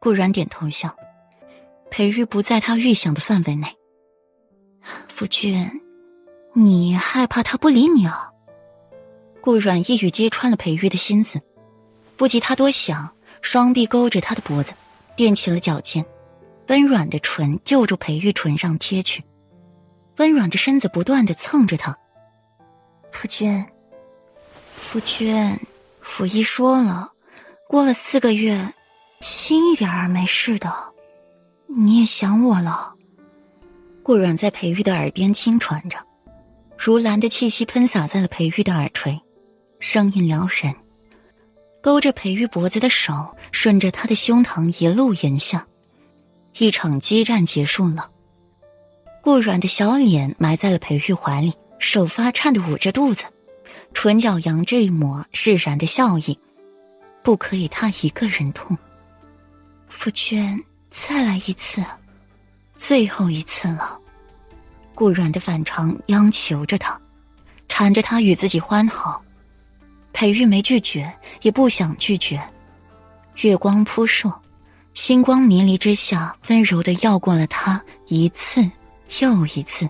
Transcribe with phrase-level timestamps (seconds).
[0.00, 0.96] 顾然点头笑，
[1.90, 3.76] 裴玉不在他预想的范围内。
[5.08, 5.70] 夫君，
[6.54, 8.30] 你害怕他不理你啊？
[9.42, 11.38] 顾阮一语揭穿了裴玉的心思，
[12.16, 14.72] 不及他多想，双臂勾着他的脖子，
[15.18, 16.02] 踮起了脚尖，
[16.68, 19.22] 温软的唇就着裴玉唇上贴去，
[20.16, 21.94] 温软的身子不断的蹭着他。
[23.12, 23.62] 夫君，
[24.72, 25.60] 夫君，
[26.00, 27.12] 府医说了，
[27.68, 28.72] 过了四个月。
[29.50, 30.72] 轻一点儿，没事的。
[31.66, 32.94] 你也想我了。
[34.00, 35.98] 顾阮在裴玉的耳边轻喘着，
[36.78, 39.20] 如兰的气息喷洒在了裴玉的耳垂，
[39.80, 40.72] 声音撩人。
[41.82, 45.66] 勾着裴玉脖子的手顺着他的胸膛一路延下，
[46.56, 48.08] 一场激战结束了。
[49.20, 53.24] 顾阮的小脸埋在了裴玉怀里，手发颤的捂着肚子，
[53.94, 56.38] 唇角扬着一抹释然的笑意。
[57.24, 58.78] 不可以他一个人痛。
[60.00, 60.58] 夫君，
[60.90, 61.84] 再来一次，
[62.74, 63.98] 最后一次了。
[64.94, 66.98] 顾阮的反常央求着他，
[67.68, 69.22] 缠着他与自己欢好。
[70.14, 72.42] 裴玉没拒绝，也不想拒绝。
[73.42, 74.34] 月光扑朔，
[74.94, 78.66] 星光迷离之下，温柔的要过了他一次
[79.20, 79.86] 又一次。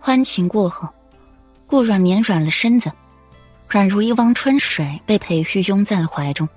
[0.00, 0.88] 欢情过后，
[1.66, 2.90] 顾阮绵软了身子，
[3.68, 6.48] 软如一汪春水，被裴玉拥在了怀中，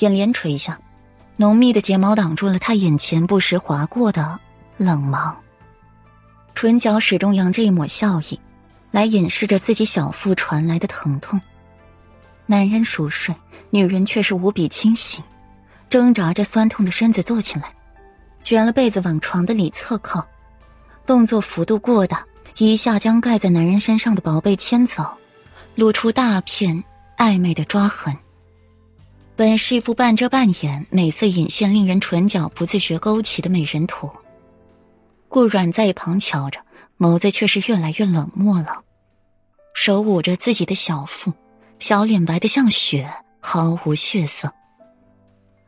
[0.00, 0.76] 眼帘垂下。
[1.36, 4.38] 浓密的睫毛挡住了他眼前不时划过的
[4.76, 5.36] 冷芒，
[6.54, 8.38] 唇角始终扬着一抹笑意，
[8.92, 11.40] 来掩饰着自己小腹传来的疼痛。
[12.46, 13.34] 男人熟睡，
[13.70, 15.24] 女人却是无比清醒，
[15.90, 17.74] 挣扎着酸痛的身子坐起来，
[18.44, 20.24] 卷了被子往床的里侧靠，
[21.04, 22.24] 动作幅度过大，
[22.58, 25.04] 一下将盖在男人身上的薄被牵走，
[25.74, 26.84] 露出大片
[27.16, 28.16] 暧昧的抓痕。
[29.36, 34.08] 本是一副半遮半掩、美色隐现、令人唇角不自觉勾起的美人图。
[35.28, 36.60] 顾阮在一旁瞧着，
[36.98, 38.84] 眸子却是越来越冷漠了，
[39.74, 41.32] 手捂着自己的小腹，
[41.80, 44.52] 小脸白的像雪，毫无血色。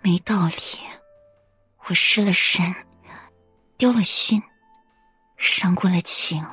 [0.00, 0.55] 没道理，
[1.87, 2.72] 我失了神，
[3.76, 4.41] 丢了心，
[5.37, 6.47] 伤过了情，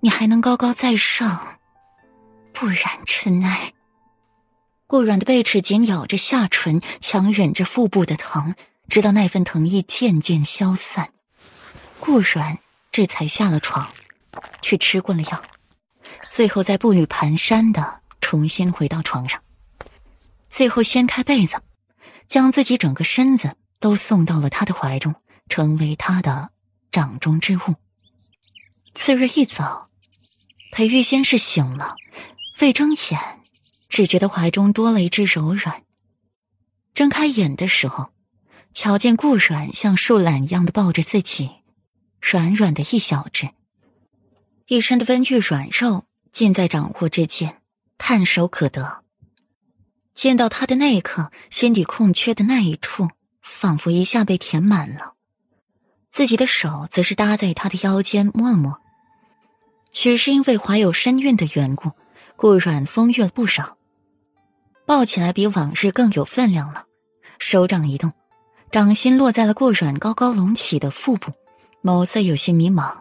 [0.00, 1.40] 你还能高高在上？
[2.52, 3.72] 不然，真爱。
[4.86, 8.54] 顾软的背齿紧咬着下唇，强忍着腹部的疼，
[8.88, 11.10] 直到那份疼意渐渐消散，
[11.98, 12.58] 顾软
[12.92, 13.90] 这才下了床，
[14.60, 15.42] 去吃过了药，
[16.28, 19.40] 最后再步履蹒跚的重新回到床上，
[20.50, 21.56] 最后掀开被子，
[22.28, 25.14] 将自己整个身子都送到了他的怀中，
[25.48, 26.50] 成为他的
[26.92, 27.74] 掌中之物。
[28.94, 29.88] 次日一早，
[30.70, 31.96] 裴玉先是醒了，
[32.60, 33.40] 未睁眼。
[33.94, 35.84] 只觉得怀中多了一只柔软。
[36.94, 38.10] 睁开眼的时候，
[38.72, 41.48] 瞧见顾软像树懒一样的抱着自己，
[42.20, 43.50] 软软的一小只，
[44.66, 47.62] 一身的温玉软肉尽在掌握之间，
[47.96, 49.04] 探手可得。
[50.12, 53.08] 见到他的那一刻，心底空缺的那一处，
[53.42, 55.14] 仿佛一下被填满了。
[56.10, 58.80] 自己的手则是搭在他的腰间摸了摸，
[59.92, 61.92] 许是因为怀有身孕的缘故，
[62.34, 63.78] 顾软丰腭了不少。
[64.86, 66.84] 抱起来比往日更有分量了，
[67.38, 68.12] 手掌一动，
[68.70, 71.32] 掌心落在了顾软高高隆起的腹部，
[71.82, 72.98] 眸色有些迷茫。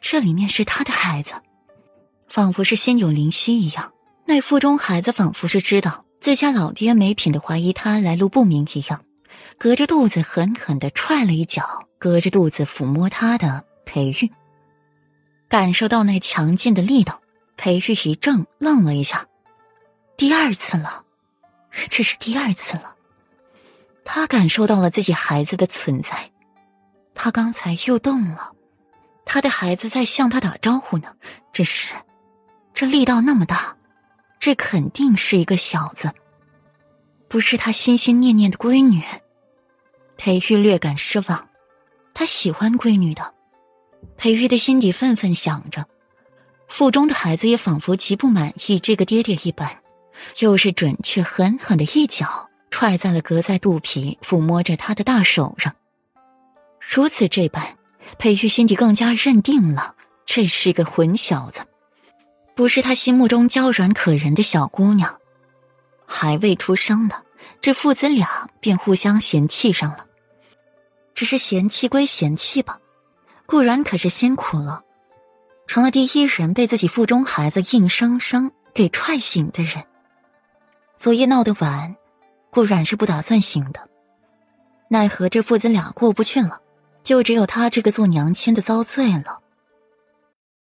[0.00, 1.32] 这里面是他的孩子，
[2.28, 3.92] 仿佛是心有灵犀一样。
[4.24, 9.04] 那腹中孩子仿佛是知道自家老爹没品的怀疑他来路不明一样，
[9.58, 14.30] 隔着肚子狠狠的踹了一脚，隔着肚子抚摸他的裴玉。
[15.48, 17.20] 感受到那强劲的力道，
[17.58, 19.26] 裴玉一怔，愣了一下。
[20.16, 21.04] 第二次了，
[21.90, 22.94] 这是第二次了。
[24.04, 26.30] 他感受到了自己孩子的存在，
[27.14, 28.52] 他刚才又动了，
[29.24, 31.14] 他的孩子在向他打招呼呢。
[31.52, 31.94] 这是，
[32.74, 33.76] 这力道那么大，
[34.38, 36.12] 这肯定是一个小子，
[37.28, 39.02] 不是他心心念念的闺女。
[40.16, 41.48] 裴玉略感失望，
[42.14, 43.34] 他喜欢闺女的。
[44.16, 45.84] 裴玉的心底愤愤想着，
[46.68, 49.81] 腹中的孩子也仿佛极不满意这个爹爹一般。
[50.38, 55.74] 又是准确狠狠的一脚踹在了隔在肚皮、抚摸着他的大手上。
[56.80, 57.76] 如此这般，
[58.18, 59.94] 裴玉心底更加认定了
[60.26, 61.60] 这是个混小子，
[62.54, 65.18] 不是他心目中娇软可人的小姑娘。
[66.06, 67.22] 还未出生呢，
[67.60, 70.06] 这父子俩便互相嫌弃上了。
[71.14, 72.78] 只是嫌弃归嫌弃吧，
[73.46, 74.82] 固然可是辛苦了，
[75.66, 79.84] 成了第一人被自己腹中孩子硬生生给踹醒的人。
[81.02, 81.96] 昨夜闹得晚，
[82.48, 83.80] 顾阮是不打算醒的。
[84.86, 86.60] 奈何这父子俩过不去了，
[87.02, 89.40] 就只有他这个做娘亲的遭罪了。